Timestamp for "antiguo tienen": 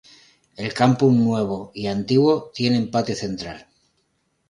1.85-2.89